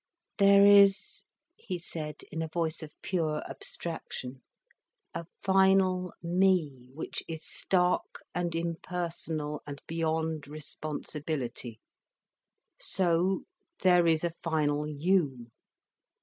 "There 0.39 0.65
is," 0.65 1.21
he 1.57 1.77
said, 1.77 2.23
in 2.31 2.41
a 2.41 2.47
voice 2.47 2.81
of 2.81 2.99
pure 3.03 3.43
abstraction; 3.47 4.41
"a 5.13 5.27
final 5.43 6.11
me 6.23 6.89
which 6.95 7.21
is 7.27 7.45
stark 7.45 8.23
and 8.33 8.55
impersonal 8.55 9.61
and 9.67 9.79
beyond 9.85 10.47
responsibility. 10.47 11.81
So 12.79 13.43
there 13.83 14.07
is 14.07 14.23
a 14.23 14.33
final 14.41 14.87
you. 14.87 15.51